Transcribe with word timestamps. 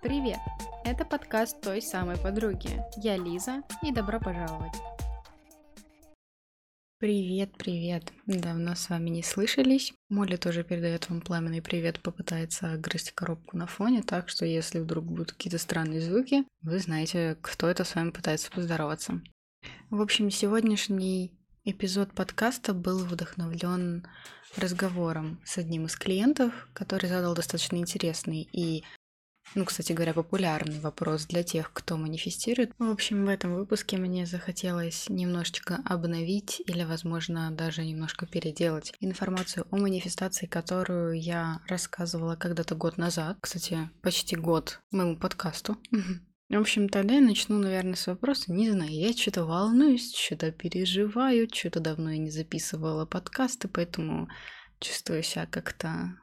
Привет! 0.00 0.38
Это 0.84 1.04
подкаст 1.04 1.60
той 1.60 1.82
самой 1.82 2.16
подруги. 2.16 2.70
Я 2.96 3.18
Лиза, 3.18 3.62
и 3.82 3.92
добро 3.92 4.18
пожаловать. 4.18 4.72
Привет, 6.98 7.50
привет. 7.58 8.12
Давно 8.26 8.74
с 8.74 8.88
вами 8.88 9.10
не 9.10 9.22
слышались. 9.22 9.92
Молли 10.08 10.36
тоже 10.36 10.64
передает 10.64 11.10
вам 11.10 11.20
пламенный 11.20 11.60
привет, 11.60 12.00
попытается 12.00 12.76
грызть 12.78 13.12
коробку 13.12 13.58
на 13.58 13.66
фоне, 13.66 14.02
так 14.02 14.30
что 14.30 14.46
если 14.46 14.78
вдруг 14.78 15.04
будут 15.04 15.32
какие-то 15.32 15.58
странные 15.58 16.00
звуки, 16.00 16.44
вы 16.62 16.78
знаете, 16.78 17.36
кто 17.42 17.68
это 17.68 17.84
с 17.84 17.94
вами 17.94 18.10
пытается 18.10 18.50
поздороваться. 18.50 19.20
В 19.90 20.00
общем, 20.00 20.30
сегодняшний 20.30 21.39
эпизод 21.64 22.12
подкаста 22.14 22.74
был 22.74 23.04
вдохновлен 23.04 24.06
разговором 24.56 25.40
с 25.44 25.58
одним 25.58 25.86
из 25.86 25.96
клиентов, 25.96 26.52
который 26.72 27.08
задал 27.08 27.34
достаточно 27.34 27.76
интересный 27.76 28.48
и 28.52 28.84
ну, 29.56 29.64
кстати 29.64 29.92
говоря, 29.92 30.14
популярный 30.14 30.78
вопрос 30.78 31.26
для 31.26 31.42
тех, 31.42 31.72
кто 31.72 31.96
манифестирует. 31.96 32.72
В 32.78 32.88
общем, 32.88 33.24
в 33.24 33.28
этом 33.28 33.56
выпуске 33.56 33.96
мне 33.96 34.24
захотелось 34.24 35.08
немножечко 35.08 35.80
обновить 35.84 36.62
или, 36.66 36.84
возможно, 36.84 37.50
даже 37.50 37.84
немножко 37.84 38.26
переделать 38.26 38.92
информацию 39.00 39.66
о 39.72 39.76
манифестации, 39.76 40.46
которую 40.46 41.20
я 41.20 41.60
рассказывала 41.66 42.36
когда-то 42.36 42.76
год 42.76 42.96
назад. 42.96 43.38
Кстати, 43.40 43.90
почти 44.02 44.36
год 44.36 44.80
моему 44.92 45.16
подкасту. 45.16 45.76
В 46.50 46.56
общем, 46.56 46.88
тогда 46.88 47.14
я 47.14 47.20
начну, 47.20 47.58
наверное, 47.58 47.94
с 47.94 48.08
вопроса. 48.08 48.52
Не 48.52 48.70
знаю, 48.70 48.90
я 48.90 49.12
что-то 49.12 49.44
волнуюсь, 49.44 50.12
что-то 50.12 50.50
переживаю, 50.50 51.48
что-то 51.52 51.78
давно 51.78 52.10
я 52.10 52.18
не 52.18 52.30
записывала 52.30 53.06
подкасты, 53.06 53.68
поэтому 53.68 54.28
чувствую 54.80 55.22
себя 55.22 55.46
как-то 55.46 56.16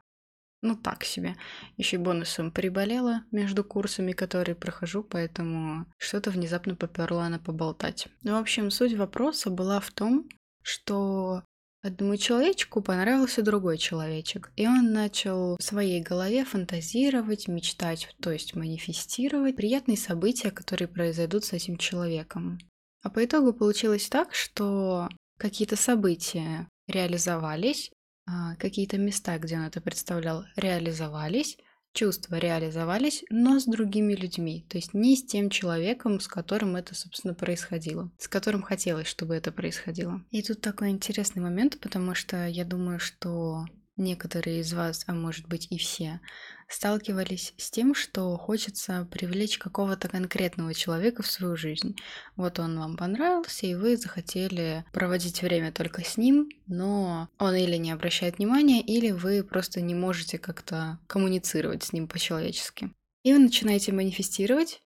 ну 0.61 0.75
так 0.75 1.05
себе. 1.05 1.37
Еще 1.77 1.97
бонусом 1.97 2.51
приболела 2.51 3.23
между 3.31 3.63
курсами, 3.63 4.11
которые 4.11 4.55
прохожу, 4.55 5.01
поэтому 5.01 5.85
что-то 5.97 6.31
внезапно 6.31 6.75
поперло 6.75 7.27
на 7.29 7.39
поболтать. 7.39 8.09
Ну, 8.23 8.33
в 8.33 8.41
общем, 8.41 8.69
суть 8.69 8.95
вопроса 8.95 9.49
была 9.49 9.79
в 9.79 9.91
том, 9.91 10.27
что 10.61 11.43
одному 11.87 12.17
человечку 12.17 12.81
понравился 12.81 13.41
другой 13.41 13.77
человечек, 13.77 14.51
и 14.55 14.67
он 14.67 14.93
начал 14.93 15.57
в 15.57 15.63
своей 15.63 16.01
голове 16.01 16.45
фантазировать, 16.45 17.47
мечтать, 17.47 18.15
то 18.21 18.31
есть 18.31 18.55
манифестировать 18.55 19.55
приятные 19.55 19.97
события, 19.97 20.51
которые 20.51 20.87
произойдут 20.87 21.45
с 21.45 21.53
этим 21.53 21.77
человеком. 21.77 22.59
А 23.03 23.09
по 23.09 23.23
итогу 23.23 23.53
получилось 23.53 24.07
так, 24.09 24.33
что 24.33 25.09
какие-то 25.37 25.75
события 25.75 26.67
реализовались, 26.87 27.91
а, 28.25 28.55
какие-то 28.55 28.97
места, 28.97 29.37
где 29.37 29.55
он 29.55 29.63
это 29.63 29.81
представлял, 29.81 30.43
реализовались, 30.55 31.57
чувства 31.97 32.35
реализовались, 32.35 33.23
но 33.31 33.59
с 33.59 33.65
другими 33.65 34.13
людьми, 34.13 34.63
то 34.69 34.77
есть 34.77 34.93
не 34.93 35.15
с 35.15 35.25
тем 35.25 35.49
человеком, 35.49 36.19
с 36.19 36.27
которым 36.27 36.75
это, 36.75 36.93
собственно, 36.93 37.33
происходило, 37.33 38.11
с 38.19 38.27
которым 38.27 38.61
хотелось, 38.61 39.07
чтобы 39.07 39.33
это 39.33 39.51
происходило. 39.51 40.23
И 40.29 40.43
тут 40.43 40.61
такой 40.61 40.89
интересный 40.89 41.41
момент, 41.41 41.79
потому 41.79 42.13
что 42.13 42.45
я 42.45 42.65
думаю, 42.65 42.99
что 42.99 43.65
некоторые 43.97 44.61
из 44.61 44.73
вас, 44.73 45.03
а 45.07 45.13
может 45.13 45.47
быть 45.47 45.67
и 45.69 45.77
все, 45.77 46.21
сталкивались 46.67 47.53
с 47.57 47.71
тем, 47.71 47.95
что 47.95 48.37
хочется 48.37 49.07
привлечь 49.11 49.57
какого-то 49.57 50.07
конкретного 50.07 50.73
человека 50.73 51.23
в 51.23 51.27
свою 51.27 51.55
жизнь. 51.55 51.95
Вот 52.35 52.59
он 52.59 52.77
вам 52.77 52.97
понравился, 52.97 53.65
и 53.65 53.75
вы 53.75 53.97
захотели 53.97 54.85
проводить 54.91 55.41
время 55.41 55.71
только 55.71 56.03
с 56.03 56.17
ним, 56.17 56.49
но 56.67 57.29
он 57.39 57.55
или 57.55 57.77
не 57.77 57.91
обращает 57.91 58.37
внимания, 58.37 58.81
или 58.81 59.11
вы 59.11 59.43
просто 59.43 59.81
не 59.81 59.95
можете 59.95 60.37
как-то 60.37 60.99
коммуницировать 61.07 61.83
с 61.83 61.93
ним 61.93 62.07
по-человечески. 62.07 62.91
И 63.23 63.33
вы 63.33 63.39
начинаете 63.39 63.91
манифестировать, 63.91 64.81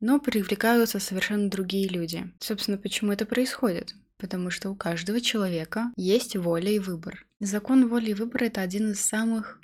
но 0.00 0.18
привлекаются 0.18 0.98
совершенно 0.98 1.50
другие 1.50 1.88
люди. 1.88 2.32
Собственно, 2.40 2.78
почему 2.78 3.12
это 3.12 3.26
происходит? 3.26 3.94
Потому 4.20 4.50
что 4.50 4.70
у 4.70 4.74
каждого 4.74 5.20
человека 5.20 5.92
есть 5.96 6.36
воля 6.36 6.70
и 6.70 6.78
выбор. 6.78 7.26
Закон 7.40 7.88
воли 7.88 8.10
и 8.10 8.14
выбора— 8.14 8.44
это 8.46 8.60
один 8.60 8.90
из 8.92 9.00
самых 9.00 9.60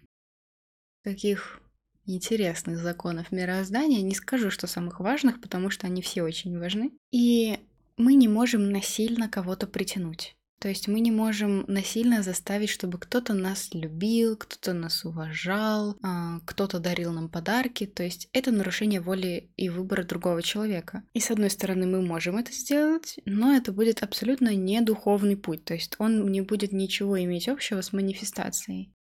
таких 1.02 1.60
интересных 2.06 2.78
законов 2.78 3.32
мироздания. 3.32 4.00
Не 4.00 4.14
скажу, 4.14 4.50
что 4.50 4.66
самых 4.66 5.00
важных, 5.00 5.40
потому 5.40 5.70
что 5.70 5.86
они 5.86 6.00
все 6.00 6.22
очень 6.22 6.58
важны. 6.58 6.92
И 7.12 7.58
мы 7.96 8.14
не 8.14 8.28
можем 8.28 8.70
насильно 8.70 9.28
кого-то 9.28 9.66
притянуть. 9.66 10.35
То 10.58 10.68
есть 10.68 10.88
мы 10.88 11.00
не 11.00 11.10
можем 11.10 11.64
насильно 11.68 12.22
заставить, 12.22 12.70
чтобы 12.70 12.98
кто-то 12.98 13.34
нас 13.34 13.68
любил, 13.72 14.36
кто-то 14.36 14.72
нас 14.72 15.04
уважал, 15.04 15.96
а, 16.02 16.40
кто-то 16.46 16.78
дарил 16.78 17.12
нам 17.12 17.28
подарки. 17.28 17.84
То 17.84 18.02
есть 18.02 18.28
это 18.32 18.52
нарушение 18.52 19.00
воли 19.00 19.50
и 19.56 19.68
выбора 19.68 20.02
другого 20.02 20.42
человека. 20.42 21.02
И 21.12 21.20
с 21.20 21.30
одной 21.30 21.50
стороны 21.50 21.86
мы 21.86 22.00
можем 22.00 22.38
это 22.38 22.52
сделать, 22.52 23.18
но 23.26 23.54
это 23.54 23.70
будет 23.72 24.02
абсолютно 24.02 24.54
не 24.54 24.80
духовный 24.80 25.36
путь. 25.36 25.64
То 25.64 25.74
есть 25.74 25.94
он 25.98 26.32
не 26.32 26.40
будет 26.40 26.72
ничего 26.72 27.22
иметь 27.22 27.48
общего 27.48 27.82
с 27.82 27.92
манифестацией. 27.92 28.94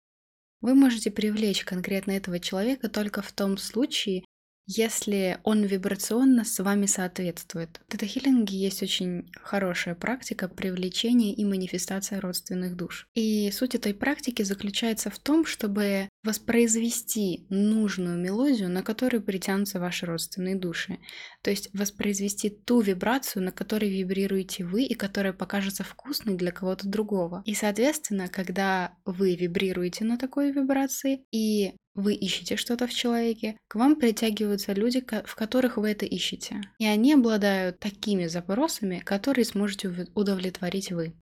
Вы 0.60 0.74
можете 0.76 1.12
привлечь 1.12 1.64
конкретно 1.64 2.12
этого 2.12 2.40
человека 2.40 2.90
только 2.90 3.22
в 3.22 3.32
том 3.32 3.58
случае, 3.58 4.24
если 4.68 5.40
он 5.44 5.64
вибрационно 5.64 6.44
с 6.44 6.60
вами 6.60 6.86
соответствует. 6.86 7.82
В 7.88 7.92
тета-хиллинге 7.92 8.58
есть 8.58 8.82
очень 8.82 9.30
хорошая 9.42 9.96
практика 9.96 10.48
привлечения 10.48 11.34
и 11.34 11.46
манифестация 11.46 12.20
родственных 12.20 12.76
душ. 12.76 13.08
И 13.14 13.52
суть 13.52 13.76
этой 13.76 13.94
практики 13.94 14.42
заключается 14.42 15.10
в 15.10 15.20
том, 15.20 15.46
чтобы 15.46 16.10
воспроизвести 16.24 17.46
нужную 17.50 18.18
мелодию, 18.18 18.70
на 18.70 18.82
которую 18.82 19.22
притянутся 19.22 19.80
ваши 19.80 20.06
родственные 20.06 20.56
души. 20.56 20.98
То 21.44 21.52
есть 21.52 21.70
воспроизвести 21.74 22.50
ту 22.50 22.82
вибрацию, 22.82 23.44
на 23.44 23.52
которой 23.52 23.90
вибрируете 23.90 24.66
вы 24.66 24.84
и 24.84 24.96
которая 24.96 25.34
покажется 25.34 25.84
вкусной 25.84 26.36
для 26.36 26.52
кого-то 26.52 26.88
другого. 26.88 27.44
И, 27.46 27.54
соответственно, 27.54 28.28
когда 28.28 28.96
вы 29.06 29.36
вибрируете 29.36 30.04
на 30.06 30.18
такой 30.18 30.52
вибрации 30.52 31.26
и 31.32 31.76
вы 31.96 32.14
ищете 32.14 32.58
что-то 32.58 32.88
в 32.88 32.94
человеке, 32.94 33.58
к 33.68 33.76
вам 33.76 33.96
притягиваются 33.96 34.74
люди, 34.74 35.04
в 35.26 35.36
которых 35.36 35.78
вы 35.78 35.92
это 35.92 36.06
ищете. 36.06 36.62
И 36.78 36.86
они 36.86 37.14
обладают 37.14 37.80
такими 37.80 38.28
запросами, 38.28 39.00
которые 39.00 39.46
сможете 39.46 40.08
удовлетворить 40.14 40.92
вы. 40.92 41.16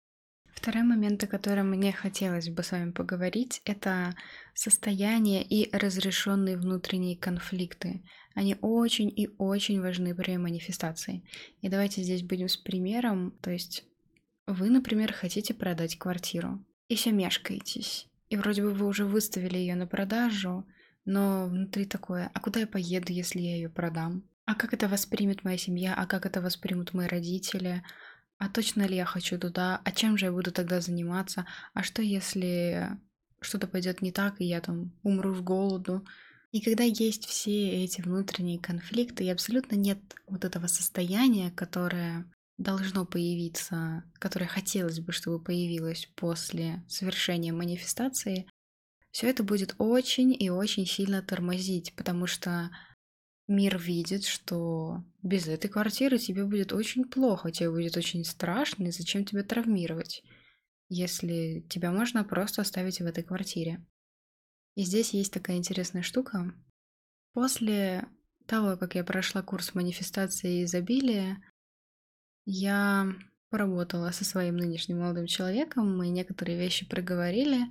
Второй 0.55 0.83
момент, 0.83 1.23
о 1.25 1.27
котором 1.27 1.71
мне 1.71 1.93
хотелось 1.93 2.49
бы 2.49 2.63
с 2.63 2.73
вами 2.73 2.93
поговорить, 2.93 3.61
это 3.65 4.15
состояние 4.55 5.43
и 5.43 5.75
разрешенные 5.77 6.57
внутренние 6.57 7.17
конфликты. 7.17 8.03
Они 8.35 8.57
очень 8.61 9.13
и 9.15 9.29
очень 9.39 9.81
важны 9.81 10.15
при 10.15 10.37
манифестации. 10.37 11.25
И 11.61 11.69
давайте 11.69 12.03
здесь 12.03 12.23
будем 12.23 12.49
с 12.49 12.57
примером. 12.57 13.33
То 13.43 13.51
есть 13.51 13.85
вы, 14.47 14.71
например, 14.71 15.13
хотите 15.13 15.53
продать 15.53 15.99
квартиру 15.99 16.65
и 16.89 16.95
все 16.95 17.13
мешкаетесь 17.13 18.12
и 18.33 18.37
вроде 18.37 18.63
бы 18.63 18.73
вы 18.73 18.87
уже 18.87 19.05
выставили 19.05 19.59
ее 19.59 19.75
на 19.75 19.87
продажу, 19.87 20.67
но 21.05 21.45
внутри 21.49 21.85
такое, 21.85 22.31
а 22.33 22.41
куда 22.41 22.61
я 22.61 22.67
поеду, 22.67 23.13
если 23.13 23.41
я 23.41 23.57
ее 23.57 23.69
продам? 23.69 24.25
А 24.47 24.55
как 24.55 24.73
это 24.73 24.89
воспримет 24.89 25.45
моя 25.45 25.59
семья? 25.59 25.95
А 25.95 26.07
как 26.07 26.25
это 26.25 26.41
воспримут 26.41 26.95
мои 26.95 27.07
родители? 27.07 27.83
А 28.39 28.49
точно 28.49 28.87
ли 28.87 28.97
я 28.97 29.05
хочу 29.05 29.39
туда? 29.39 29.83
А 29.85 29.93
чем 29.93 30.17
же 30.17 30.25
я 30.25 30.33
буду 30.33 30.51
тогда 30.51 30.81
заниматься? 30.81 31.47
А 31.75 31.83
что 31.83 32.01
если 32.01 32.99
что-то 33.43 33.67
пойдет 33.67 34.01
не 34.01 34.13
так, 34.13 34.41
и 34.41 34.47
я 34.47 34.63
там 34.63 34.99
умру 35.03 35.35
с 35.35 35.41
голоду? 35.43 36.07
И 36.53 36.63
когда 36.63 36.85
есть 36.85 37.27
все 37.27 37.85
эти 37.85 38.01
внутренние 38.01 38.59
конфликты, 38.59 39.25
и 39.25 39.29
абсолютно 39.31 39.75
нет 39.75 39.99
вот 40.27 40.47
этого 40.47 40.69
состояния, 40.69 41.51
которое 41.51 42.25
должно 42.63 43.05
появиться, 43.05 44.05
которое 44.15 44.47
хотелось 44.47 45.01
бы, 45.01 45.13
чтобы 45.13 45.43
появилось 45.43 46.09
после 46.17 46.85
совершения 46.89 47.53
манифестации, 47.53 48.49
все 49.11 49.29
это 49.29 49.43
будет 49.43 49.75
очень 49.79 50.35
и 50.39 50.49
очень 50.51 50.87
сильно 50.87 51.23
тормозить, 51.23 51.95
потому 51.97 52.27
что 52.27 52.71
мир 53.47 53.79
видит, 53.79 54.25
что 54.25 55.05
без 55.23 55.47
этой 55.47 55.69
квартиры 55.69 56.19
тебе 56.19 56.45
будет 56.45 56.73
очень 56.73 57.05
плохо, 57.05 57.51
тебе 57.51 57.71
будет 57.71 57.97
очень 57.97 58.25
страшно, 58.25 58.85
и 58.85 58.91
зачем 58.91 59.25
тебя 59.25 59.43
травмировать, 59.43 60.23
если 60.89 61.67
тебя 61.69 61.93
можно 61.93 62.25
просто 62.25 62.63
оставить 62.63 63.01
в 63.01 63.07
этой 63.07 63.23
квартире. 63.23 63.85
И 64.75 64.85
здесь 64.85 65.13
есть 65.13 65.33
такая 65.33 65.59
интересная 65.59 66.03
штука. 66.03 66.55
После 67.35 68.09
того, 68.47 68.77
как 68.77 68.95
я 68.95 69.05
прошла 69.05 69.43
курс 69.43 69.75
манифестации 69.75 70.65
изобилия, 70.65 71.43
я 72.45 73.07
поработала 73.51 74.11
со 74.13 74.25
своим 74.25 74.57
нынешним 74.57 75.01
молодым 75.01 75.27
человеком, 75.27 75.97
мы 75.97 76.09
некоторые 76.09 76.59
вещи 76.59 76.89
проговорили, 76.89 77.67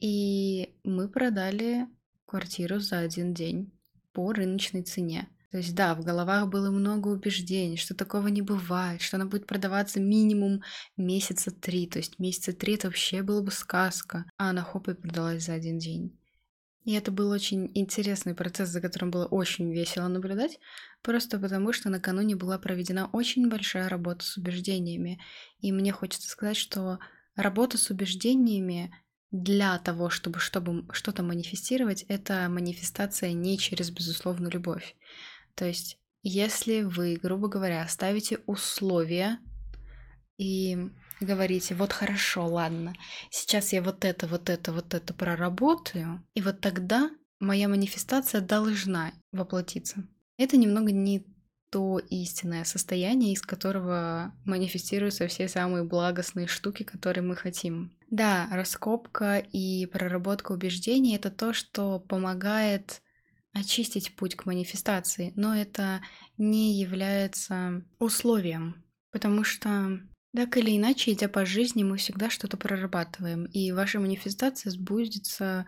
и 0.00 0.78
мы 0.84 1.08
продали 1.08 1.86
квартиру 2.26 2.80
за 2.80 3.00
один 3.00 3.34
день 3.34 3.72
по 4.12 4.32
рыночной 4.32 4.82
цене. 4.82 5.28
То 5.50 5.58
есть, 5.58 5.74
да, 5.76 5.94
в 5.94 6.02
головах 6.02 6.48
было 6.48 6.70
много 6.70 7.08
убеждений, 7.08 7.76
что 7.76 7.94
такого 7.94 8.26
не 8.26 8.42
бывает, 8.42 9.00
что 9.00 9.18
она 9.18 9.26
будет 9.26 9.46
продаваться 9.46 10.00
минимум 10.00 10.62
месяца 10.96 11.52
три. 11.52 11.86
То 11.86 11.98
есть 11.98 12.18
месяца 12.18 12.52
три 12.52 12.74
это 12.74 12.88
вообще 12.88 13.22
была 13.22 13.40
бы 13.40 13.52
сказка. 13.52 14.24
А 14.36 14.50
она 14.50 14.62
хоп 14.62 14.88
и 14.88 14.94
продалась 14.94 15.44
за 15.44 15.52
один 15.52 15.78
день. 15.78 16.18
И 16.84 16.92
это 16.92 17.10
был 17.10 17.30
очень 17.30 17.70
интересный 17.74 18.34
процесс, 18.34 18.68
за 18.68 18.80
которым 18.80 19.10
было 19.10 19.24
очень 19.24 19.72
весело 19.72 20.06
наблюдать, 20.06 20.58
просто 21.02 21.38
потому 21.38 21.72
что 21.72 21.88
накануне 21.88 22.36
была 22.36 22.58
проведена 22.58 23.08
очень 23.12 23.48
большая 23.48 23.88
работа 23.88 24.24
с 24.24 24.36
убеждениями. 24.36 25.18
И 25.60 25.72
мне 25.72 25.92
хочется 25.92 26.28
сказать, 26.28 26.58
что 26.58 26.98
работа 27.36 27.78
с 27.78 27.88
убеждениями 27.90 28.94
для 29.30 29.78
того, 29.78 30.10
чтобы, 30.10 30.38
чтобы 30.38 30.84
что-то 30.92 31.22
манифестировать, 31.22 32.04
это 32.08 32.48
манифестация 32.48 33.32
не 33.32 33.58
через 33.58 33.90
безусловную 33.90 34.52
любовь. 34.52 34.94
То 35.54 35.64
есть, 35.64 35.98
если 36.22 36.82
вы, 36.82 37.18
грубо 37.20 37.48
говоря, 37.48 37.86
ставите 37.88 38.40
условия 38.46 39.38
и 40.36 40.90
говорите, 41.24 41.74
вот 41.74 41.92
хорошо, 41.92 42.46
ладно, 42.46 42.94
сейчас 43.30 43.72
я 43.72 43.82
вот 43.82 44.04
это, 44.04 44.26
вот 44.26 44.48
это, 44.50 44.72
вот 44.72 44.94
это 44.94 45.14
проработаю, 45.14 46.24
и 46.34 46.40
вот 46.40 46.60
тогда 46.60 47.10
моя 47.40 47.68
манифестация 47.68 48.40
должна 48.40 49.12
воплотиться. 49.32 50.06
Это 50.36 50.56
немного 50.56 50.92
не 50.92 51.26
то 51.70 51.98
истинное 51.98 52.64
состояние, 52.64 53.32
из 53.32 53.42
которого 53.42 54.32
манифестируются 54.44 55.26
все 55.26 55.48
самые 55.48 55.82
благостные 55.82 56.46
штуки, 56.46 56.84
которые 56.84 57.24
мы 57.24 57.34
хотим. 57.34 57.90
Да, 58.10 58.46
раскопка 58.52 59.38
и 59.38 59.86
проработка 59.86 60.52
убеждений— 60.52 61.16
это 61.16 61.32
то, 61.32 61.52
что 61.52 61.98
помогает 61.98 63.02
очистить 63.52 64.14
путь 64.14 64.36
к 64.36 64.46
манифестации, 64.46 65.32
но 65.34 65.54
это 65.56 66.00
не 66.36 66.80
является 66.80 67.82
условием, 67.98 68.84
потому 69.10 69.42
что 69.42 69.98
так 70.34 70.56
или 70.56 70.76
иначе, 70.76 71.12
идя 71.12 71.28
по 71.28 71.46
жизни, 71.46 71.84
мы 71.84 71.96
всегда 71.96 72.28
что-то 72.28 72.56
прорабатываем, 72.56 73.44
и 73.46 73.70
ваша 73.72 74.00
манифестация 74.00 74.70
сбудется 74.70 75.66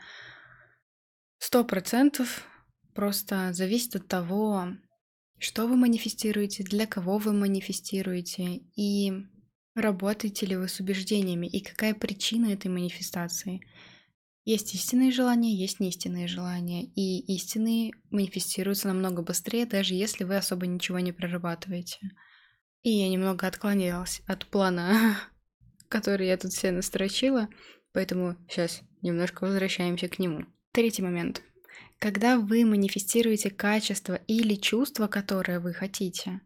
сто 1.39 1.65
процентов, 1.65 2.45
просто 2.95 3.53
зависит 3.53 3.95
от 3.95 4.09
того, 4.09 4.69
что 5.39 5.67
вы 5.67 5.77
манифестируете, 5.77 6.65
для 6.65 6.87
кого 6.87 7.19
вы 7.19 7.33
манифестируете, 7.33 8.63
и 8.75 9.13
работаете 9.75 10.47
ли 10.47 10.57
вы 10.57 10.69
с 10.69 10.81
убеждениями, 10.81 11.47
и 11.47 11.61
какая 11.61 11.95
причина 11.95 12.47
этой 12.47 12.69
манифестации. 12.69 13.61
Есть 14.45 14.75
истинные 14.75 15.13
желания, 15.13 15.55
есть 15.55 15.79
неистинные 15.79 16.27
желания, 16.27 16.85
и 16.85 17.21
истинные 17.35 17.93
манифестируются 18.11 18.89
намного 18.89 19.23
быстрее, 19.23 19.67
даже 19.67 19.95
если 19.95 20.25
вы 20.25 20.37
особо 20.37 20.67
ничего 20.67 20.99
не 20.99 21.13
прорабатываете. 21.13 21.99
И 22.87 22.91
я 22.91 23.09
немного 23.09 23.49
отклонилась 23.49 24.23
от 24.29 24.47
плана, 24.47 25.19
который 25.89 26.29
я 26.29 26.37
тут 26.37 26.53
все 26.53 26.71
настрочила, 26.71 27.49
поэтому 27.93 28.37
сейчас 28.49 28.81
немножко 29.03 29.43
возвращаемся 29.43 30.07
к 30.07 30.21
нему. 30.21 30.47
Третий 30.71 31.03
момент. 31.03 31.43
Когда 31.99 32.39
вы 32.39 32.65
манифестируете 32.65 33.51
качество 33.51 34.15
или 34.29 34.55
чувство, 34.55 35.09
которое 35.09 35.59
вы 35.59 35.73
хотите, 35.73 36.43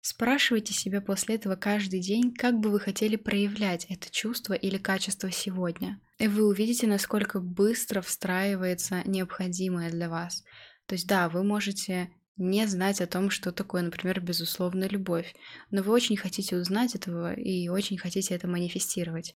спрашивайте 0.00 0.74
себя 0.74 1.00
после 1.00 1.36
этого 1.36 1.54
каждый 1.54 2.00
день, 2.00 2.34
как 2.34 2.58
бы 2.58 2.70
вы 2.70 2.80
хотели 2.80 3.14
проявлять 3.14 3.84
это 3.88 4.10
чувство 4.10 4.54
или 4.54 4.78
качество 4.78 5.30
сегодня. 5.30 6.00
И 6.18 6.26
вы 6.26 6.44
увидите, 6.44 6.88
насколько 6.88 7.38
быстро 7.38 8.00
встраивается 8.00 9.02
необходимое 9.04 9.92
для 9.92 10.08
вас. 10.08 10.42
То 10.86 10.96
есть 10.96 11.06
да, 11.06 11.28
вы 11.28 11.44
можете 11.44 12.10
не 12.36 12.66
знать 12.66 13.00
о 13.00 13.06
том, 13.06 13.30
что 13.30 13.52
такое, 13.52 13.82
например, 13.82 14.20
безусловная 14.20 14.88
любовь. 14.88 15.34
Но 15.70 15.82
вы 15.82 15.92
очень 15.92 16.16
хотите 16.16 16.56
узнать 16.56 16.94
этого 16.94 17.32
и 17.34 17.68
очень 17.68 17.98
хотите 17.98 18.34
это 18.34 18.48
манифестировать. 18.48 19.36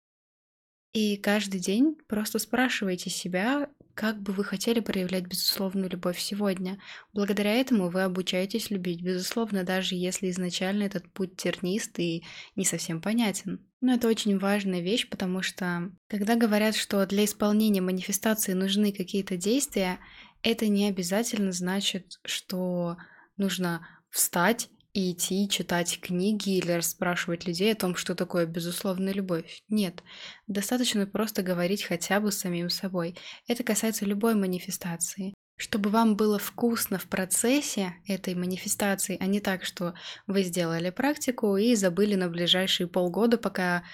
И 0.92 1.16
каждый 1.16 1.58
день 1.58 1.96
просто 2.06 2.38
спрашивайте 2.38 3.10
себя, 3.10 3.68
как 3.94 4.22
бы 4.22 4.32
вы 4.32 4.44
хотели 4.44 4.78
проявлять 4.78 5.26
безусловную 5.26 5.90
любовь 5.90 6.20
сегодня. 6.20 6.80
Благодаря 7.12 7.52
этому 7.54 7.90
вы 7.90 8.02
обучаетесь 8.02 8.70
любить, 8.70 9.02
безусловно, 9.02 9.64
даже 9.64 9.96
если 9.96 10.30
изначально 10.30 10.84
этот 10.84 11.12
путь 11.12 11.36
тернист 11.36 11.98
и 11.98 12.24
не 12.54 12.64
совсем 12.64 13.00
понятен. 13.02 13.66
Но 13.80 13.94
это 13.94 14.06
очень 14.06 14.38
важная 14.38 14.80
вещь, 14.80 15.08
потому 15.08 15.42
что 15.42 15.90
когда 16.08 16.36
говорят, 16.36 16.76
что 16.76 17.04
для 17.06 17.24
исполнения 17.24 17.80
манифестации 17.80 18.52
нужны 18.52 18.92
какие-то 18.92 19.36
действия, 19.36 19.98
это 20.44 20.68
не 20.68 20.86
обязательно 20.88 21.50
значит, 21.52 22.20
что 22.24 22.98
нужно 23.36 23.86
встать 24.10 24.68
и 24.92 25.10
идти 25.10 25.48
читать 25.48 25.98
книги 26.00 26.58
или 26.58 26.70
расспрашивать 26.70 27.46
людей 27.46 27.72
о 27.72 27.76
том, 27.76 27.96
что 27.96 28.14
такое 28.14 28.46
безусловная 28.46 29.12
любовь. 29.12 29.62
Нет, 29.68 30.04
достаточно 30.46 31.06
просто 31.06 31.42
говорить 31.42 31.82
хотя 31.82 32.20
бы 32.20 32.30
с 32.30 32.38
самим 32.38 32.70
собой. 32.70 33.16
Это 33.48 33.64
касается 33.64 34.04
любой 34.04 34.36
манифестации. 34.36 35.34
Чтобы 35.56 35.90
вам 35.90 36.16
было 36.16 36.38
вкусно 36.38 36.98
в 36.98 37.06
процессе 37.06 37.94
этой 38.06 38.34
манифестации, 38.34 39.16
а 39.20 39.26
не 39.26 39.40
так, 39.40 39.64
что 39.64 39.94
вы 40.26 40.42
сделали 40.42 40.90
практику 40.90 41.56
и 41.56 41.74
забыли 41.74 42.16
на 42.16 42.28
ближайшие 42.28 42.86
полгода, 42.86 43.38
пока 43.38 43.84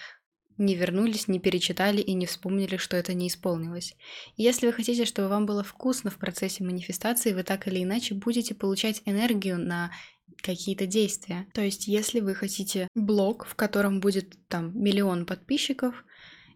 не 0.61 0.75
вернулись, 0.75 1.27
не 1.27 1.41
перечитали 1.41 2.03
и 2.03 2.13
не 2.13 2.27
вспомнили, 2.27 2.77
что 2.77 2.97
это 2.97 3.15
не 3.15 3.29
исполнилось. 3.29 3.97
если 4.37 4.67
вы 4.67 4.73
хотите, 4.73 5.07
чтобы 5.07 5.29
вам 5.29 5.47
было 5.47 5.65
вкусно 5.65 6.11
в 6.11 6.19
процессе 6.19 6.63
манифестации, 6.63 7.33
вы 7.33 7.43
так 7.45 7.67
или 7.67 7.83
иначе 7.83 8.15
будете 8.15 8.55
получать 8.55 9.03
энергию 9.07 9.59
на 9.59 9.91
какие-то 10.37 10.87
действия. 10.87 11.47
То 11.55 11.63
есть, 11.63 11.89
если 11.89 12.21
вы 12.21 12.35
хотите 12.35 12.89
блог, 12.95 13.47
в 13.47 13.55
котором 13.55 14.01
будет 14.01 14.37
там 14.49 14.79
миллион 14.79 15.25
подписчиков, 15.25 16.05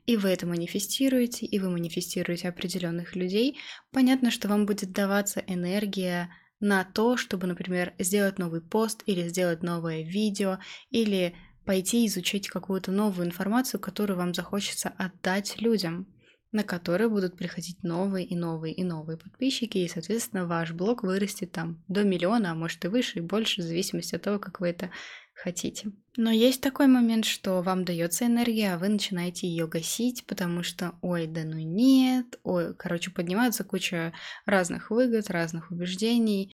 и 0.06 0.18
вы 0.18 0.28
это 0.28 0.46
манифестируете, 0.46 1.46
и 1.46 1.58
вы 1.58 1.70
манифестируете 1.70 2.48
определенных 2.48 3.16
людей, 3.16 3.58
понятно, 3.90 4.30
что 4.30 4.48
вам 4.48 4.66
будет 4.66 4.92
даваться 4.92 5.42
энергия 5.46 6.28
на 6.60 6.84
то, 6.84 7.16
чтобы, 7.16 7.46
например, 7.46 7.94
сделать 7.98 8.38
новый 8.38 8.60
пост 8.60 9.02
или 9.06 9.28
сделать 9.28 9.62
новое 9.62 10.02
видео, 10.02 10.58
или 10.90 11.34
пойти 11.64 12.06
изучить 12.06 12.48
какую-то 12.48 12.92
новую 12.92 13.26
информацию, 13.26 13.80
которую 13.80 14.16
вам 14.16 14.34
захочется 14.34 14.90
отдать 14.98 15.60
людям, 15.60 16.06
на 16.52 16.62
которые 16.62 17.08
будут 17.08 17.36
приходить 17.36 17.82
новые 17.82 18.24
и 18.24 18.36
новые 18.36 18.72
и 18.74 18.84
новые 18.84 19.18
подписчики, 19.18 19.78
и, 19.78 19.88
соответственно, 19.88 20.46
ваш 20.46 20.72
блог 20.72 21.02
вырастет 21.02 21.50
там 21.50 21.82
до 21.88 22.04
миллиона, 22.04 22.52
а 22.52 22.54
может 22.54 22.84
и 22.84 22.88
выше, 22.88 23.18
и 23.18 23.22
больше, 23.22 23.60
в 23.60 23.64
зависимости 23.64 24.14
от 24.14 24.22
того, 24.22 24.38
как 24.38 24.60
вы 24.60 24.68
это 24.68 24.90
хотите. 25.34 25.90
Но 26.16 26.30
есть 26.30 26.60
такой 26.60 26.86
момент, 26.86 27.24
что 27.24 27.60
вам 27.60 27.84
дается 27.84 28.26
энергия, 28.26 28.74
а 28.74 28.78
вы 28.78 28.88
начинаете 28.88 29.48
ее 29.48 29.66
гасить, 29.66 30.24
потому 30.26 30.62
что, 30.62 30.94
ой, 31.02 31.26
да 31.26 31.42
ну 31.42 31.58
нет, 31.58 32.38
ой, 32.44 32.74
короче, 32.74 33.10
поднимается 33.10 33.64
куча 33.64 34.12
разных 34.46 34.90
выгод, 34.90 35.30
разных 35.30 35.72
убеждений. 35.72 36.54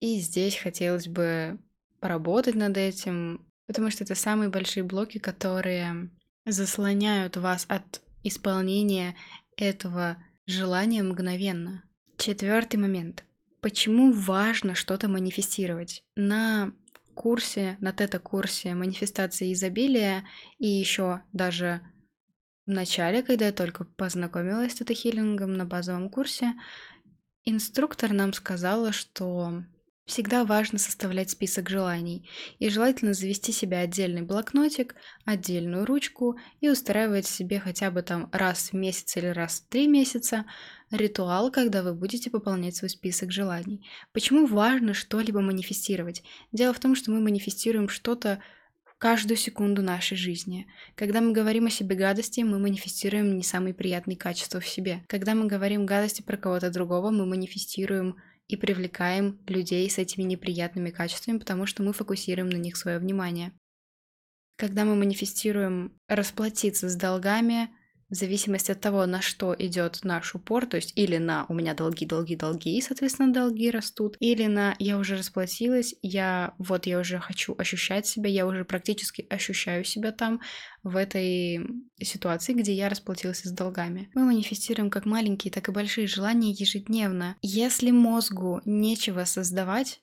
И 0.00 0.18
здесь 0.20 0.56
хотелось 0.56 1.08
бы 1.08 1.58
поработать 2.00 2.54
над 2.54 2.76
этим, 2.76 3.49
потому 3.70 3.88
что 3.88 4.02
это 4.02 4.16
самые 4.16 4.50
большие 4.50 4.82
блоки, 4.82 5.18
которые 5.18 6.10
заслоняют 6.44 7.36
вас 7.36 7.66
от 7.68 8.02
исполнения 8.24 9.14
этого 9.56 10.16
желания 10.44 11.04
мгновенно. 11.04 11.84
Четвертый 12.16 12.78
момент. 12.78 13.22
Почему 13.60 14.10
важно 14.10 14.74
что-то 14.74 15.06
манифестировать? 15.06 16.02
На 16.16 16.72
курсе, 17.14 17.76
на 17.78 17.92
тета-курсе 17.92 18.74
манифестации 18.74 19.52
изобилия 19.52 20.24
и 20.58 20.66
еще 20.66 21.22
даже 21.32 21.80
в 22.66 22.72
начале, 22.72 23.22
когда 23.22 23.46
я 23.46 23.52
только 23.52 23.84
познакомилась 23.84 24.72
с 24.72 24.80
тета-хиллингом 24.80 25.52
на 25.52 25.64
базовом 25.64 26.10
курсе, 26.10 26.54
инструктор 27.44 28.12
нам 28.12 28.32
сказала, 28.32 28.90
что 28.90 29.62
Всегда 30.10 30.44
важно 30.44 30.80
составлять 30.80 31.30
список 31.30 31.70
желаний, 31.70 32.28
и 32.58 32.68
желательно 32.68 33.14
завести 33.14 33.52
себе 33.52 33.76
отдельный 33.76 34.22
блокнотик, 34.22 34.96
отдельную 35.24 35.86
ручку 35.86 36.36
и 36.60 36.68
устраивать 36.68 37.28
себе 37.28 37.60
хотя 37.60 37.92
бы 37.92 38.02
там 38.02 38.28
раз 38.32 38.70
в 38.70 38.72
месяц 38.72 39.16
или 39.16 39.28
раз 39.28 39.60
в 39.60 39.68
три 39.68 39.86
месяца 39.86 40.46
ритуал, 40.90 41.52
когда 41.52 41.84
вы 41.84 41.94
будете 41.94 42.28
пополнять 42.28 42.74
свой 42.74 42.88
список 42.88 43.30
желаний. 43.30 43.88
Почему 44.12 44.46
важно 44.46 44.94
что-либо 44.94 45.42
манифестировать? 45.42 46.24
Дело 46.50 46.74
в 46.74 46.80
том, 46.80 46.96
что 46.96 47.12
мы 47.12 47.20
манифестируем 47.20 47.88
что-то 47.88 48.42
каждую 48.98 49.36
секунду 49.36 49.80
нашей 49.80 50.16
жизни. 50.16 50.66
Когда 50.96 51.20
мы 51.20 51.30
говорим 51.30 51.66
о 51.66 51.70
себе 51.70 51.94
гадости, 51.94 52.40
мы 52.40 52.58
манифестируем 52.58 53.36
не 53.36 53.44
самые 53.44 53.74
приятные 53.74 54.16
качества 54.16 54.58
в 54.58 54.66
себе. 54.66 55.04
Когда 55.06 55.36
мы 55.36 55.46
говорим 55.46 55.86
гадости 55.86 56.20
про 56.20 56.36
кого-то 56.36 56.68
другого, 56.70 57.12
мы 57.12 57.26
манифестируем 57.26 58.16
и 58.50 58.56
привлекаем 58.56 59.38
людей 59.46 59.88
с 59.88 59.98
этими 59.98 60.24
неприятными 60.24 60.90
качествами, 60.90 61.38
потому 61.38 61.66
что 61.66 61.82
мы 61.82 61.92
фокусируем 61.92 62.50
на 62.50 62.56
них 62.56 62.76
свое 62.76 62.98
внимание. 62.98 63.52
Когда 64.56 64.84
мы 64.84 64.94
манифестируем 64.96 65.96
расплатиться 66.08 66.88
с 66.88 66.96
долгами, 66.96 67.70
в 68.10 68.14
зависимости 68.14 68.72
от 68.72 68.80
того, 68.80 69.06
на 69.06 69.22
что 69.22 69.54
идет 69.58 70.00
наш 70.02 70.34
упор, 70.34 70.66
то 70.66 70.76
есть 70.76 70.92
или 70.96 71.16
на 71.18 71.46
у 71.48 71.54
меня 71.54 71.74
долги, 71.74 72.06
долги, 72.06 72.36
долги, 72.36 72.76
и, 72.76 72.80
соответственно, 72.80 73.32
долги 73.32 73.70
растут, 73.70 74.16
или 74.20 74.46
на 74.46 74.74
я 74.78 74.98
уже 74.98 75.16
расплатилась, 75.16 75.94
я 76.02 76.54
вот 76.58 76.86
я 76.86 76.98
уже 76.98 77.18
хочу 77.18 77.54
ощущать 77.56 78.06
себя, 78.06 78.28
я 78.28 78.46
уже 78.46 78.64
практически 78.64 79.26
ощущаю 79.30 79.84
себя 79.84 80.12
там, 80.12 80.40
в 80.82 80.96
этой 80.96 81.60
ситуации, 82.02 82.54
где 82.54 82.72
я 82.72 82.88
расплатилась 82.88 83.42
с 83.42 83.50
долгами. 83.50 84.10
Мы 84.14 84.24
манифестируем 84.24 84.90
как 84.90 85.04
маленькие, 85.04 85.52
так 85.52 85.68
и 85.68 85.72
большие 85.72 86.06
желания 86.06 86.50
ежедневно. 86.50 87.36
Если 87.42 87.90
мозгу 87.90 88.60
нечего 88.64 89.24
создавать, 89.24 90.00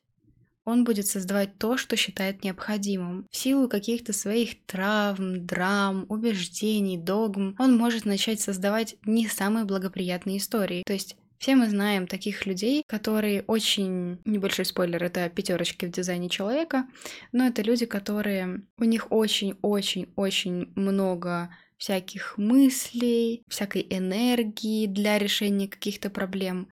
он 0.67 0.83
будет 0.83 1.07
создавать 1.07 1.57
то, 1.57 1.77
что 1.77 1.95
считает 1.95 2.43
необходимым. 2.43 3.25
В 3.31 3.37
силу 3.37 3.69
каких-то 3.69 4.11
своих 4.11 4.65
травм, 4.65 5.45
драм, 5.45 6.05
убеждений, 6.09 6.97
догм, 6.97 7.55
он 7.57 7.77
может 7.77 8.03
начать 8.03 8.41
создавать 8.41 8.97
не 9.05 9.27
самые 9.29 9.63
благоприятные 9.63 10.39
истории. 10.39 10.83
То 10.85 10.91
есть 10.91 11.15
все 11.39 11.55
мы 11.55 11.69
знаем 11.69 12.05
таких 12.05 12.45
людей, 12.45 12.83
которые 12.85 13.43
очень... 13.47 14.19
Небольшой 14.25 14.65
спойлер, 14.65 15.01
это 15.01 15.29
пятерочки 15.29 15.85
в 15.85 15.91
дизайне 15.91 16.27
человека, 16.27 16.85
но 17.31 17.47
это 17.47 17.61
люди, 17.61 17.85
которые... 17.85 18.63
У 18.77 18.83
них 18.83 19.07
очень-очень-очень 19.09 20.73
много 20.75 21.49
всяких 21.77 22.37
мыслей, 22.37 23.43
всякой 23.47 23.87
энергии 23.89 24.87
для 24.87 25.17
решения 25.17 25.69
каких-то 25.69 26.09
проблем. 26.09 26.67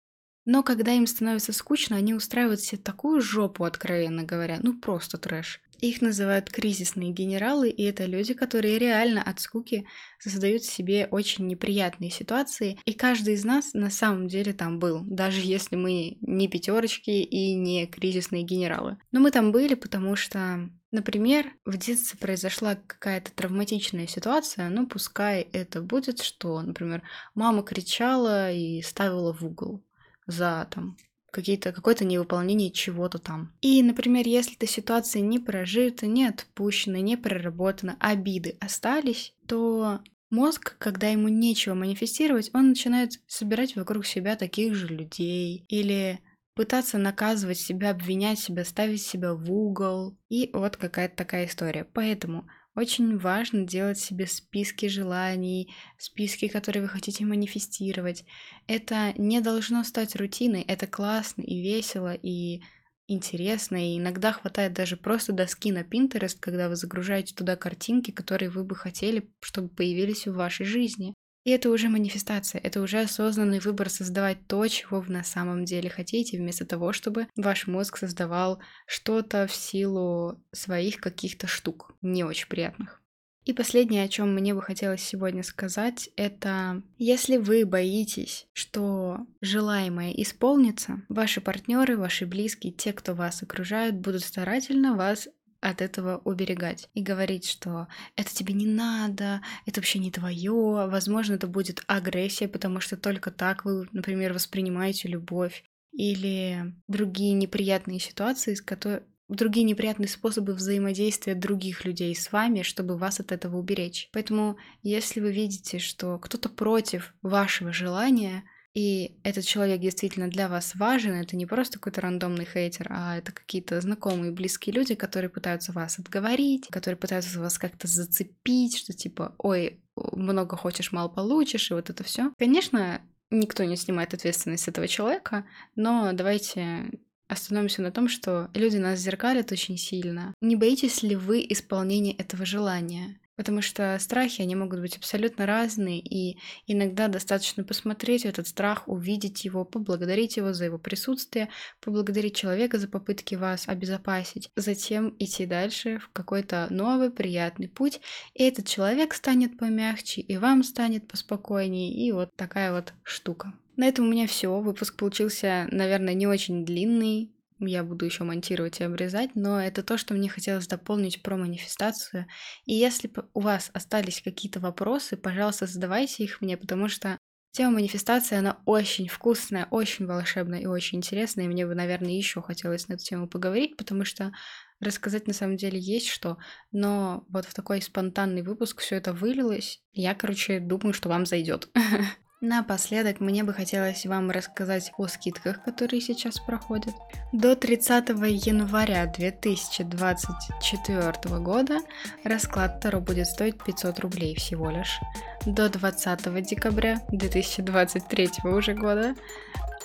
Но 0.45 0.63
когда 0.63 0.93
им 0.93 1.07
становится 1.07 1.53
скучно, 1.53 1.97
они 1.97 2.15
устраивают 2.15 2.61
себе 2.61 2.81
такую 2.81 3.21
жопу, 3.21 3.65
откровенно 3.65 4.25
говоря, 4.25 4.59
ну 4.63 4.79
просто 4.79 5.19
трэш. 5.19 5.61
Их 5.81 6.01
называют 6.01 6.51
кризисные 6.51 7.11
генералы, 7.11 7.69
и 7.69 7.83
это 7.83 8.07
люди, 8.07 8.33
которые 8.33 8.79
реально 8.79 9.23
от 9.23 9.41
скуки 9.41 9.87
создают 10.19 10.65
себе 10.65 11.09
очень 11.11 11.47
неприятные 11.47 12.11
ситуации. 12.11 12.79
И 12.85 12.95
каждый 12.95 13.35
из 13.35 13.45
нас 13.45 13.75
на 13.75 13.91
самом 13.91 14.29
деле 14.29 14.53
там 14.53 14.79
был, 14.79 15.01
даже 15.03 15.41
если 15.41 15.77
мы 15.77 16.17
не 16.21 16.49
пятерочки 16.49 17.11
и 17.11 17.55
не 17.55 17.87
кризисные 17.87 18.45
генералы. 18.45 18.97
Но 19.13 19.21
мы 19.21 19.31
там 19.31 19.53
были, 19.53 19.75
потому 19.75 20.17
что 20.17 20.71
Например, 20.91 21.51
в 21.65 21.77
детстве 21.77 22.17
произошла 22.21 22.77
какая-то 22.77 23.33
травматичная 23.33 24.07
ситуация, 24.07 24.69
ну 24.69 24.87
пускай 24.87 25.41
это 25.41 25.83
будет, 25.83 26.23
что, 26.23 26.63
например, 26.63 27.03
мама 27.35 27.65
кричала 27.65 28.53
и 28.53 28.81
ставила 28.81 29.33
в 29.33 29.43
угол 29.43 29.83
за 30.27 30.69
там 30.71 30.97
какие-то, 31.35 31.73
какое-то 31.73 32.05
невыполнение 32.05 32.71
чего-то 32.71 33.19
там. 33.19 33.53
И, 33.61 33.83
например, 33.83 34.27
если 34.27 34.55
эта 34.55 34.67
ситуация 34.67 35.21
не 35.21 35.41
прожита, 35.41 36.07
не 36.07 36.27
отпущена, 36.27 37.01
не 37.01 37.17
проработана, 37.17 37.97
обиды 37.99 38.57
остались, 38.61 39.35
то 39.49 40.01
мозг, 40.31 40.77
когда 40.79 41.09
ему 41.09 41.29
нечего 41.29 41.75
манифестировать, 41.75 42.51
он 42.55 42.71
начинает 42.71 43.21
собирать 43.27 43.75
вокруг 43.75 44.07
себя 44.07 44.37
таких 44.37 44.75
же 44.75 44.87
людей 44.87 45.65
или 45.69 46.21
пытаться 46.55 46.99
наказывать 46.99 47.59
себя, 47.59 47.91
обвинять 47.91 48.39
себя, 48.39 48.65
ставить 48.65 49.03
себя 49.03 49.35
в 49.35 49.53
угол. 49.53 50.17
И 50.29 50.51
вот 50.53 50.77
какая-то 50.77 51.17
такая 51.17 51.47
история. 51.47 51.85
Поэтому 51.93 52.47
очень 52.75 53.19
важно 53.19 53.67
делать 53.67 53.99
себе 53.99 54.27
списки 54.27 54.87
желаний, 54.87 55.75
списки, 55.99 56.49
которые 56.49 56.83
вы 56.83 56.89
хотите 56.89 57.25
манифестировать. 57.25 58.25
Это 58.67 59.13
не 59.17 59.41
должно 59.41 59.85
стать 59.85 60.17
рутиной, 60.17 60.63
это 60.63 60.87
классно 60.87 61.43
и 61.43 61.63
весело, 61.63 62.15
и 62.15 62.63
интересно, 63.07 63.77
и 63.77 63.99
иногда 63.99 64.33
хватает 64.33 64.73
даже 64.73 64.97
просто 64.97 65.33
доски 65.33 65.71
на 65.73 65.83
Pinterest, 65.83 66.39
когда 66.41 66.69
вы 66.69 66.77
загружаете 66.77 67.35
туда 67.35 67.57
картинки, 67.57 68.11
которые 68.11 68.51
вы 68.51 68.65
бы 68.65 68.75
хотели, 68.75 69.31
чтобы 69.41 69.69
появились 69.69 70.27
в 70.27 70.35
вашей 70.35 70.67
жизни. 70.67 71.15
И 71.45 71.51
это 71.51 71.71
уже 71.71 71.89
манифестация, 71.89 72.61
это 72.61 72.81
уже 72.81 73.01
осознанный 73.01 73.61
выбор 73.61 73.91
создавать 73.91 74.39
то, 74.47 74.67
чего 74.67 75.01
вы 75.01 75.13
на 75.13 75.23
самом 75.23 75.67
деле 75.67 75.91
хотите, 75.91 76.39
вместо 76.39 76.65
того, 76.65 76.93
чтобы 76.95 77.29
ваш 77.37 77.67
мозг 77.67 77.99
создавал 77.99 78.61
что-то 78.87 79.47
в 79.47 79.55
силу 79.55 80.43
своих 80.53 81.01
каких-то 81.01 81.47
штук, 81.47 81.95
не 82.01 82.25
очень 82.25 82.49
приятных. 82.49 83.03
И 83.45 83.53
последнее, 83.53 84.05
о 84.05 84.09
чем 84.09 84.35
мне 84.35 84.55
бы 84.55 84.63
хотелось 84.63 85.03
сегодня 85.03 85.43
сказать, 85.43 86.09
это 86.17 86.83
если 86.97 87.37
вы 87.37 87.67
боитесь, 87.67 88.47
что 88.55 89.19
желаемое 89.43 90.13
исполнится, 90.13 91.03
ваши 91.11 91.43
партнеры, 91.43 91.99
ваши 91.99 92.25
близкие, 92.25 92.73
те, 92.73 92.95
кто 92.95 93.15
вас 93.15 93.43
окружают, 93.43 93.97
будут 93.97 94.23
старательно 94.23 94.97
вас 94.97 95.29
от 95.65 95.81
этого 95.81 96.21
уберегать 96.25 96.89
и 96.95 97.03
говорить, 97.03 97.47
что 97.47 97.89
это 98.17 98.33
тебе 98.35 98.53
не 98.53 98.67
надо, 98.67 99.41
это 99.67 99.81
вообще 99.81 99.99
не 99.99 100.11
твое, 100.11 100.53
возможно, 100.53 101.35
это 101.35 101.47
будет 101.47 101.83
агрессия, 101.87 102.49
потому 102.49 102.81
что 102.81 102.97
только 102.97 103.31
так 103.31 103.65
вы, 103.65 103.89
например, 103.93 104.35
воспринимаете 104.35 105.09
любовь 105.09 105.65
или 105.93 106.75
другие 106.87 107.33
неприятные 107.33 107.99
ситуации, 107.99 108.55
с 108.55 108.61
которыми 108.61 109.05
другие 109.29 109.65
неприятные 109.65 110.09
способы 110.09 110.53
взаимодействия 110.53 111.35
других 111.35 111.85
людей 111.85 112.15
с 112.15 112.31
вами, 112.31 112.63
чтобы 112.63 112.99
вас 112.99 113.21
от 113.21 113.33
этого 113.33 113.57
уберечь. 113.57 114.11
Поэтому, 114.13 114.59
если 114.83 115.21
вы 115.21 115.33
видите, 115.33 115.79
что 115.79 116.19
кто-то 116.19 116.51
против 116.51 117.15
вашего 117.23 117.73
желания, 117.73 118.45
и 118.75 119.17
этот 119.23 119.45
человек 119.45 119.81
действительно 119.81 120.29
для 120.29 120.49
вас 120.49 120.75
важен, 120.75 121.13
это 121.15 121.37
не 121.37 121.47
просто 121.47 121.79
какой-то 121.79 122.01
рандомный 122.01 122.45
хейтер, 122.45 122.89
а 122.91 123.17
это 123.17 123.31
какие-то 123.31 123.81
знакомые, 123.81 124.33
близкие 124.33 124.75
люди, 124.75 124.97
которые 124.97 125.31
пытаются 125.31 125.73
вас 125.73 125.99
отговорить, 126.01 126.67
которые 126.69 126.97
пытаются 126.97 127.39
вас 127.39 127.57
как-то 127.57 127.87
зацепить, 127.87 128.77
что 128.77 128.93
типа, 128.93 129.35
ой, 129.39 129.81
много 129.95 130.57
хочешь, 130.57 130.91
мало 130.91 131.09
получишь, 131.09 131.71
и 131.71 131.75
вот 131.75 131.89
это 131.89 132.03
все. 132.03 132.33
Конечно, 132.37 133.01
никто 133.31 133.63
не 133.63 133.77
снимает 133.77 134.13
ответственность 134.13 134.67
этого 134.67 134.89
человека, 134.89 135.47
но 135.77 136.11
давайте 136.13 136.91
остановимся 137.29 137.81
на 137.81 137.93
том, 137.93 138.09
что 138.09 138.51
люди 138.55 138.77
нас 138.77 138.99
зеркалят 138.99 139.53
очень 139.53 139.77
сильно. 139.77 140.35
Не 140.41 140.57
боитесь 140.57 141.03
ли 141.03 141.17
вы 141.17 141.47
исполнения 141.49 142.13
этого 142.13 142.45
желания? 142.45 143.21
Потому 143.37 143.63
что 143.63 143.97
страхи, 144.01 144.43
они 144.43 144.55
могут 144.55 144.81
быть 144.81 144.97
абсолютно 144.97 145.47
разные, 145.47 146.01
и 146.01 146.39
иногда 146.67 147.09
достаточно 147.09 147.65
посмотреть 147.65 148.25
этот 148.25 148.47
страх, 148.47 148.89
увидеть 148.89 149.45
его, 149.45 149.65
поблагодарить 149.65 150.37
его 150.37 150.53
за 150.53 150.67
его 150.67 150.79
присутствие, 150.79 151.49
поблагодарить 151.81 152.37
человека 152.37 152.79
за 152.79 152.89
попытки 152.89 153.35
вас 153.35 153.69
обезопасить, 153.69 154.51
затем 154.57 155.15
идти 155.19 155.47
дальше 155.47 155.99
в 155.99 156.11
какой-то 156.13 156.69
новый 156.71 157.11
приятный 157.11 157.69
путь, 157.69 158.01
и 158.35 158.45
этот 158.45 158.67
человек 158.67 159.15
станет 159.15 159.59
помягче, 159.59 160.21
и 160.21 160.37
вам 160.37 160.63
станет 160.63 161.09
поспокойнее, 161.09 161.93
и 161.93 162.13
вот 162.13 162.35
такая 162.37 162.73
вот 162.73 162.93
штука. 163.03 163.53
На 163.77 163.89
этом 163.89 164.07
у 164.07 164.11
меня 164.11 164.27
все. 164.27 164.61
Выпуск 164.61 164.97
получился, 164.97 165.67
наверное, 165.71 166.15
не 166.15 166.27
очень 166.27 166.65
длинный, 166.65 167.33
я 167.67 167.85
буду 167.85 168.05
еще 168.05 168.25
монтировать 168.25 168.81
и 168.81 168.85
обрезать, 168.85 169.35
но 169.35 169.61
это 169.61 169.83
то, 169.83 169.99
что 169.99 170.15
мне 170.15 170.29
хотелось 170.29 170.67
дополнить 170.67 171.23
про 171.23 171.37
манифестацию. 171.37 172.27
И 172.65 172.75
если 172.75 173.11
у 173.35 173.41
вас 173.41 173.71
остались 173.73 174.23
какие-то 174.23 174.61
вопросы, 174.61 175.17
пожалуйста, 175.17 175.67
задавайте 175.67 176.25
их 176.25 176.41
мне, 176.41 176.57
потому 176.57 176.89
что 176.89 177.19
тема 177.53 177.75
манифестации, 177.75 178.37
она 178.37 178.59
очень 178.67 179.09
вкусная, 179.09 179.69
очень 179.71 180.07
волшебная 180.07 180.61
и 180.61 180.67
очень 180.67 180.99
интересная, 180.99 181.45
и 181.45 181.49
мне 181.49 181.67
бы, 181.67 181.75
наверное, 181.75 182.13
еще 182.13 182.43
хотелось 182.43 182.89
на 182.89 182.95
эту 182.95 183.05
тему 183.05 183.29
поговорить, 183.29 183.77
потому 183.77 184.05
что 184.05 184.33
рассказать 184.81 185.27
на 185.27 185.33
самом 185.33 185.57
деле 185.57 185.79
есть 185.79 186.09
что, 186.09 186.39
но 186.73 187.25
вот 187.29 187.47
в 187.47 187.55
такой 187.55 187.81
спонтанный 187.81 188.43
выпуск 188.43 188.81
все 188.81 188.97
это 188.97 189.13
вылилось. 189.13 189.81
Я, 189.93 190.15
короче, 190.15 190.59
думаю, 190.61 190.93
что 190.93 191.09
вам 191.09 191.27
зайдет. 191.27 191.69
Напоследок 192.47 193.21
мне 193.21 193.43
бы 193.43 193.55
хотелось 193.55 194.05
вам 194.05 194.31
рассказать 194.31 194.93
о 194.99 195.07
скидках, 195.07 195.65
которые 195.65 196.03
сейчас 196.03 196.39
проходят. 196.39 196.95
До 197.33 197.57
30 197.57 198.11
января 198.11 199.07
2024 199.07 201.39
года 201.39 201.79
расклад 202.23 202.81
Таро 202.81 203.01
будет 203.01 203.29
стоить 203.29 203.57
500 203.65 203.99
рублей 204.01 204.37
всего 204.37 204.69
лишь. 204.69 205.01
До 205.47 205.71
20 205.71 206.45
декабря 206.45 207.01
2023 207.09 208.29
уже 208.45 208.75
года 208.75 209.15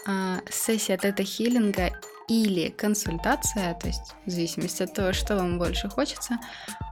а, 0.06 0.40
сессия 0.52 0.98
тета-хиллинга 0.98 1.92
или 2.28 2.72
консультация, 2.72 3.74
то 3.76 3.88
есть 3.88 4.16
в 4.26 4.32
зависимости 4.32 4.84
от 4.84 4.94
того, 4.94 5.14
что 5.14 5.38
вам 5.38 5.60
больше 5.60 5.88
хочется, 5.88 6.40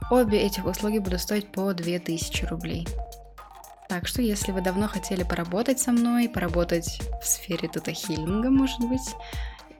обе 0.09 0.39
этих 0.39 0.65
услуги 0.65 1.00
будут 1.00 1.19
стоить 1.19 1.51
по 1.51 1.74
2000 1.74 2.45
рублей. 2.45 2.88
Так 3.89 4.08
что, 4.08 4.22
если 4.22 4.51
вы 4.51 4.62
давно 4.62 4.88
хотели 4.88 5.24
поработать 5.24 5.79
со 5.79 5.91
мной, 5.91 6.27
поработать 6.27 7.01
в 7.22 7.25
сфере 7.25 7.70
тета-хиллинга, 7.70 8.50
может 8.50 8.82
быть, 8.82 9.15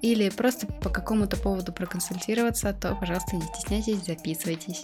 или 0.02 0.30
просто 0.30 0.68
по 0.68 0.90
какому-то 0.90 1.38
поводу 1.38 1.74
проконсультироваться, 1.74 2.74
то, 2.74 2.96
пожалуйста, 2.96 3.36
не 3.36 3.42
стесняйтесь, 3.42 4.06
записывайтесь. 4.06 4.82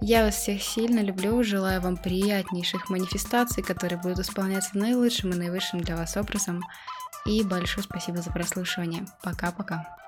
Я 0.00 0.24
вас 0.24 0.34
всех 0.34 0.62
сильно 0.62 1.00
люблю, 1.00 1.42
желаю 1.44 1.80
вам 1.80 1.96
приятнейших 1.96 2.90
манифестаций, 2.90 3.62
которые 3.62 4.00
будут 4.00 4.20
исполняться 4.20 4.76
наилучшим 4.76 5.32
и 5.32 5.36
наивысшим 5.36 5.80
для 5.80 5.96
вас 5.96 6.16
образом. 6.16 6.60
И 7.26 7.42
большое 7.42 7.84
спасибо 7.84 8.18
за 8.18 8.30
прослушивание. 8.30 9.06
Пока-пока. 9.22 10.03